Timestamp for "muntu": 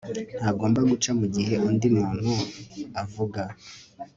1.97-2.31